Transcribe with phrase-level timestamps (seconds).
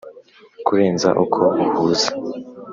[0.65, 1.41] kurenza uko
[1.79, 2.09] uhuza